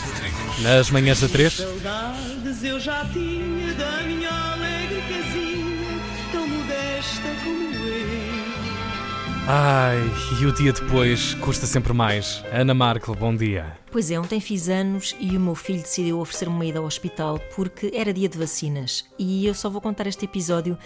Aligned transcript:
da 0.00 0.12
3. 0.12 0.62
Nas 0.62 0.90
manhãs 0.90 1.20
da 1.20 1.28
3. 1.28 1.52
Saudades 1.52 2.64
eu 2.64 2.80
já 2.80 3.04
tinha 3.06 3.74
da 3.74 4.02
minha 4.02 4.30
alegre 4.52 5.02
casinha, 5.08 6.00
tão 6.32 6.46
modesta 6.46 7.28
como 7.44 7.86
eu. 7.86 8.10
Ai, 9.46 9.98
e 10.40 10.46
o 10.46 10.52
dia 10.52 10.72
depois 10.72 11.34
custa 11.34 11.66
sempre 11.66 11.92
mais. 11.92 12.42
Ana 12.52 12.72
Markel, 12.74 13.14
bom 13.14 13.34
dia. 13.34 13.78
Pois 13.90 14.10
é, 14.10 14.20
ontem 14.20 14.38
fiz 14.40 14.68
anos 14.68 15.16
e 15.18 15.36
o 15.36 15.40
meu 15.40 15.54
filho 15.54 15.82
decidiu 15.82 16.20
oferecer-me 16.20 16.54
uma 16.54 16.64
ida 16.64 16.78
ao 16.78 16.84
hospital 16.84 17.40
porque 17.56 17.90
era 17.94 18.12
dia 18.12 18.28
de 18.28 18.38
vacinas. 18.38 19.04
E 19.18 19.44
eu 19.46 19.54
só 19.54 19.68
vou 19.68 19.80
contar 19.80 20.06
este 20.06 20.24
episódio 20.24 20.78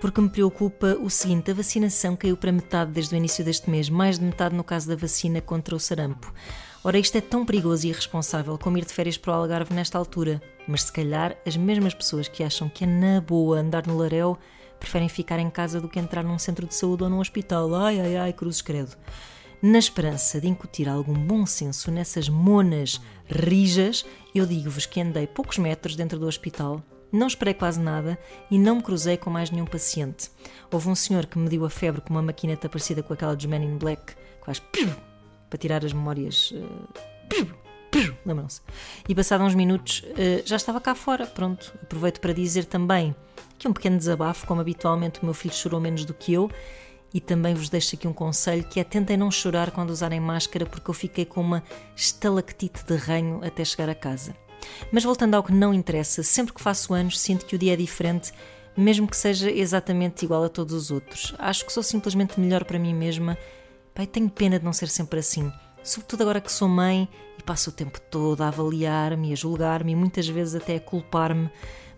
porque 0.00 0.20
me 0.20 0.28
preocupa 0.28 0.96
o 1.00 1.08
seguinte: 1.08 1.50
a 1.50 1.54
vacinação 1.54 2.16
caiu 2.16 2.36
para 2.36 2.52
metade 2.52 2.92
desde 2.92 3.14
o 3.14 3.16
início 3.16 3.44
deste 3.44 3.70
mês, 3.70 3.88
mais 3.88 4.18
de 4.18 4.24
metade 4.24 4.54
no 4.54 4.64
caso 4.64 4.88
da 4.88 4.96
vacina 4.96 5.40
contra 5.40 5.74
o 5.74 5.80
sarampo. 5.80 6.32
Ora, 6.82 6.98
isto 6.98 7.16
é 7.16 7.20
tão 7.20 7.46
perigoso 7.46 7.86
e 7.86 7.90
irresponsável 7.90 8.58
como 8.58 8.76
ir 8.76 8.84
de 8.84 8.92
férias 8.92 9.16
para 9.16 9.32
o 9.32 9.34
Algarve 9.36 9.72
nesta 9.72 9.96
altura. 9.96 10.42
Mas 10.68 10.82
se 10.82 10.92
calhar 10.92 11.36
as 11.46 11.56
mesmas 11.56 11.94
pessoas 11.94 12.28
que 12.28 12.44
acham 12.44 12.68
que 12.68 12.84
é 12.84 12.86
na 12.86 13.20
boa 13.20 13.58
andar 13.58 13.86
no 13.86 13.96
Laréu 13.96 14.36
preferem 14.78 15.08
ficar 15.08 15.38
em 15.38 15.48
casa 15.48 15.80
do 15.80 15.88
que 15.88 15.98
entrar 15.98 16.22
num 16.22 16.38
centro 16.38 16.66
de 16.66 16.74
saúde 16.74 17.04
ou 17.04 17.08
num 17.08 17.20
hospital. 17.20 17.74
Ai, 17.74 18.00
ai, 18.00 18.16
ai, 18.16 18.32
cruzes 18.34 18.60
credo. 18.60 18.94
Na 19.62 19.78
esperança 19.78 20.38
de 20.38 20.46
incutir 20.46 20.86
algum 20.86 21.14
bom 21.14 21.46
senso 21.46 21.90
nessas 21.90 22.28
monas 22.28 23.00
rijas, 23.26 24.04
eu 24.34 24.44
digo-vos 24.44 24.84
que 24.84 25.00
andei 25.00 25.26
poucos 25.26 25.56
metros 25.56 25.96
dentro 25.96 26.18
do 26.18 26.26
hospital, 26.26 26.82
não 27.12 27.26
esperei 27.26 27.54
quase 27.54 27.80
nada 27.80 28.18
e 28.50 28.58
não 28.58 28.76
me 28.76 28.82
cruzei 28.82 29.16
com 29.16 29.30
mais 29.30 29.50
nenhum 29.50 29.66
paciente. 29.66 30.30
Houve 30.70 30.88
um 30.88 30.94
senhor 30.94 31.26
que 31.26 31.38
me 31.38 31.44
mediu 31.44 31.64
a 31.64 31.70
febre 31.70 32.00
com 32.00 32.10
uma 32.10 32.22
maquineta 32.22 32.68
parecida 32.68 33.02
com 33.02 33.12
aquela 33.12 33.34
dos 33.34 33.46
Men 33.46 33.64
in 33.64 33.78
Black, 33.78 34.14
faz 34.44 34.60
para 35.48 35.58
tirar 35.58 35.84
as 35.84 35.92
memórias. 35.92 36.50
Uh, 36.52 37.64
Lembram-se? 38.26 38.60
E 39.08 39.14
passado 39.14 39.44
uns 39.44 39.54
minutos 39.54 40.02
uh, 40.02 40.42
já 40.44 40.56
estava 40.56 40.80
cá 40.80 40.94
fora. 40.94 41.26
Pronto, 41.26 41.72
aproveito 41.82 42.20
para 42.20 42.32
dizer 42.32 42.64
também 42.64 43.14
que 43.58 43.68
um 43.68 43.72
pequeno 43.72 43.96
desabafo, 43.96 44.46
como 44.46 44.60
habitualmente 44.60 45.20
o 45.22 45.24
meu 45.24 45.34
filho 45.34 45.54
chorou 45.54 45.80
menos 45.80 46.04
do 46.04 46.12
que 46.12 46.32
eu, 46.32 46.50
e 47.12 47.20
também 47.20 47.54
vos 47.54 47.68
deixo 47.68 47.94
aqui 47.94 48.08
um 48.08 48.12
conselho 48.12 48.64
que 48.64 48.80
é 48.80 48.84
tentem 48.84 49.16
não 49.16 49.30
chorar 49.30 49.70
quando 49.70 49.90
usarem 49.90 50.18
máscara, 50.18 50.66
porque 50.66 50.90
eu 50.90 50.94
fiquei 50.94 51.24
com 51.24 51.40
uma 51.40 51.62
estalactite 51.94 52.84
de 52.84 52.96
ranho 52.96 53.40
até 53.44 53.64
chegar 53.64 53.88
a 53.88 53.94
casa. 53.94 54.34
Mas 54.90 55.04
voltando 55.04 55.34
ao 55.34 55.42
que 55.42 55.52
não 55.52 55.74
interessa, 55.74 56.22
sempre 56.22 56.54
que 56.54 56.60
faço 56.60 56.94
anos 56.94 57.18
sinto 57.18 57.46
que 57.46 57.56
o 57.56 57.58
dia 57.58 57.74
é 57.74 57.76
diferente, 57.76 58.32
mesmo 58.76 59.06
que 59.06 59.16
seja 59.16 59.50
exatamente 59.50 60.24
igual 60.24 60.44
a 60.44 60.48
todos 60.48 60.74
os 60.74 60.90
outros. 60.90 61.34
Acho 61.38 61.64
que 61.64 61.72
sou 61.72 61.82
simplesmente 61.82 62.38
melhor 62.38 62.64
para 62.64 62.78
mim 62.78 62.94
mesma. 62.94 63.38
Pai, 63.94 64.06
tenho 64.06 64.28
pena 64.28 64.58
de 64.58 64.64
não 64.64 64.72
ser 64.72 64.88
sempre 64.88 65.20
assim. 65.20 65.52
Sobretudo 65.82 66.22
agora 66.22 66.40
que 66.40 66.50
sou 66.50 66.68
mãe 66.68 67.08
e 67.38 67.42
passo 67.42 67.70
o 67.70 67.72
tempo 67.72 68.00
todo 68.00 68.42
a 68.42 68.48
avaliar-me, 68.48 69.32
a 69.32 69.36
julgar-me 69.36 69.92
e 69.92 69.96
muitas 69.96 70.26
vezes 70.26 70.54
até 70.54 70.76
a 70.76 70.80
culpar-me. 70.80 71.50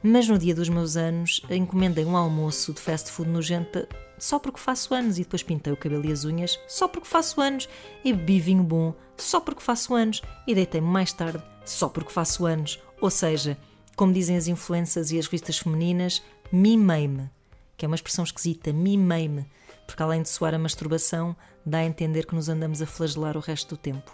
Mas 0.02 0.28
no 0.28 0.38
dia 0.38 0.54
dos 0.54 0.68
meus 0.68 0.96
anos 0.96 1.40
encomendei 1.48 2.04
um 2.04 2.16
almoço 2.16 2.72
de 2.72 2.80
fast 2.80 3.10
food 3.10 3.30
nojenta 3.30 3.88
só 4.18 4.38
porque 4.38 4.60
faço 4.60 4.94
anos 4.94 5.18
e 5.18 5.22
depois 5.22 5.42
pintei 5.42 5.72
o 5.72 5.76
cabelo 5.76 6.06
e 6.06 6.12
as 6.12 6.24
unhas 6.24 6.58
só 6.66 6.88
porque 6.88 7.08
faço 7.08 7.40
anos 7.40 7.68
e 8.04 8.12
bebi 8.12 8.40
vinho 8.40 8.62
bom 8.62 8.94
só 9.16 9.40
porque 9.40 9.62
faço 9.62 9.94
anos 9.94 10.22
e 10.46 10.54
deitei-me 10.54 10.86
mais 10.86 11.12
tarde 11.12 11.42
só 11.66 11.88
porque 11.88 12.12
faço 12.12 12.46
anos. 12.46 12.80
Ou 13.00 13.10
seja, 13.10 13.58
como 13.94 14.12
dizem 14.12 14.36
as 14.36 14.46
influências 14.46 15.10
e 15.10 15.18
as 15.18 15.26
revistas 15.26 15.58
femininas, 15.58 16.22
mimei-me, 16.50 17.28
que 17.76 17.84
é 17.84 17.88
uma 17.88 17.96
expressão 17.96 18.24
esquisita, 18.24 18.72
mimei-me, 18.72 19.44
porque 19.86 20.02
além 20.02 20.22
de 20.22 20.28
soar 20.30 20.54
a 20.54 20.58
masturbação, 20.58 21.36
dá 21.64 21.78
a 21.78 21.84
entender 21.84 22.24
que 22.24 22.34
nos 22.34 22.48
andamos 22.48 22.80
a 22.80 22.86
flagelar 22.86 23.36
o 23.36 23.40
resto 23.40 23.74
do 23.74 23.78
tempo. 23.78 24.10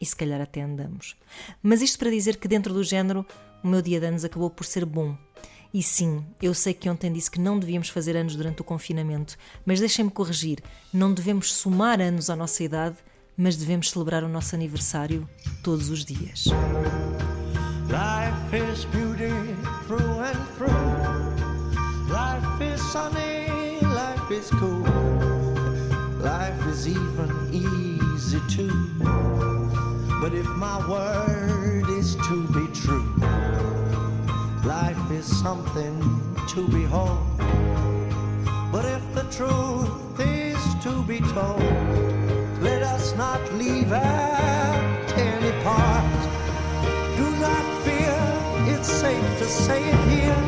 E 0.00 0.06
se 0.06 0.14
calhar 0.14 0.40
até 0.40 0.62
andamos. 0.62 1.16
Mas 1.62 1.82
isto 1.82 1.98
para 1.98 2.10
dizer 2.10 2.36
que 2.36 2.48
dentro 2.48 2.72
do 2.72 2.84
género, 2.84 3.26
o 3.62 3.68
meu 3.68 3.82
dia 3.82 3.98
de 3.98 4.06
anos 4.06 4.24
acabou 4.24 4.50
por 4.50 4.64
ser 4.64 4.84
bom. 4.84 5.16
E 5.72 5.82
sim, 5.82 6.24
eu 6.40 6.54
sei 6.54 6.72
que 6.72 6.88
ontem 6.88 7.12
disse 7.12 7.30
que 7.30 7.40
não 7.40 7.58
devíamos 7.58 7.88
fazer 7.88 8.16
anos 8.16 8.36
durante 8.36 8.60
o 8.60 8.64
confinamento, 8.64 9.36
mas 9.64 9.80
deixem-me 9.80 10.10
corrigir: 10.10 10.62
não 10.92 11.12
devemos 11.12 11.52
somar 11.52 12.00
anos 12.00 12.30
à 12.30 12.36
nossa 12.36 12.62
idade, 12.62 12.96
mas 13.36 13.56
devemos 13.56 13.90
celebrar 13.90 14.24
o 14.24 14.28
nosso 14.28 14.54
aniversário 14.54 15.28
todos 15.62 15.90
os 15.90 16.04
dias. 16.04 16.44
Life 17.88 18.56
is 18.56 18.84
beauty 18.86 19.54
through 19.86 20.20
and 20.20 20.38
through. 20.56 21.16
Life 22.08 22.62
is 22.62 22.80
sunny, 22.92 23.80
life 23.82 24.30
is 24.32 24.50
cool. 24.50 24.84
Life 26.20 26.66
is 26.70 26.88
even 26.88 27.30
easy 27.52 28.40
too. 28.48 28.72
But 30.20 30.32
if 30.32 30.46
my 30.56 30.78
word 30.88 31.88
is 31.90 32.16
to 32.16 32.42
be 32.48 32.66
true, 32.72 33.14
life 34.64 35.10
is 35.12 35.24
something 35.24 36.00
to 36.48 36.66
behold. 36.68 37.18
But 38.72 38.84
if 38.86 39.02
the 39.14 39.24
truth 39.30 40.18
is 40.18 40.58
to 40.82 41.02
be 41.04 41.20
told, 41.20 42.05
not 43.36 43.52
leave 43.54 43.92
out 43.92 45.12
any 45.18 45.52
part. 45.62 46.04
Do 47.16 47.26
not 47.46 47.64
fear, 47.84 48.18
it's 48.72 48.88
safe 48.88 49.38
to 49.38 49.44
say 49.44 49.82
it 49.82 50.02
here. 50.14 50.42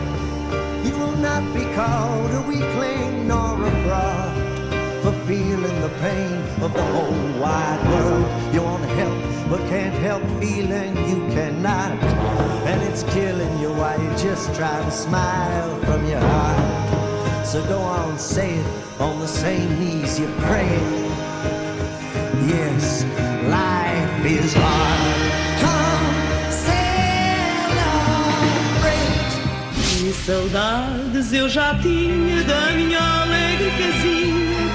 You 0.86 0.98
will 0.98 1.16
not 1.16 1.42
be 1.54 1.64
called 1.74 2.30
a 2.40 2.42
weakling 2.48 3.28
nor 3.28 3.52
a 3.62 3.70
fraud 3.84 4.32
for 5.02 5.12
feeling 5.26 5.80
the 5.82 5.92
pain 6.00 6.38
of 6.64 6.72
the 6.72 6.86
whole 6.94 7.40
wide 7.42 7.82
world. 7.90 8.54
You 8.54 8.62
want 8.62 8.82
to 8.84 8.90
help, 9.00 9.50
but 9.50 9.60
can't 9.68 9.98
help 10.08 10.22
feeling 10.40 10.96
you 11.10 11.18
cannot. 11.34 11.92
And 12.70 12.82
it's 12.88 13.02
killing 13.14 13.58
you 13.60 13.70
while 13.72 14.00
you 14.00 14.10
just 14.16 14.54
try 14.54 14.82
to 14.82 14.90
smile 14.90 15.78
from 15.80 16.06
your 16.06 16.20
heart. 16.20 17.46
So 17.46 17.62
go 17.66 17.80
on, 17.80 18.18
say 18.18 18.54
it 18.54 18.66
on 19.00 19.20
the 19.20 19.28
same 19.28 19.78
knees 19.78 20.18
you're 20.18 20.40
praying. 20.48 21.07
Yes, 22.46 23.04
life 23.48 24.24
is 24.24 24.54
hard. 24.54 25.30
Come 25.60 26.14
celebrate. 26.50 26.78
Que 29.98 30.12
saudades 30.12 31.32
eu 31.32 31.48
já 31.48 31.74
tinha 31.78 32.44
da 32.44 32.70
minha 32.72 33.22
alegre 33.22 33.70
casinha 33.72 34.67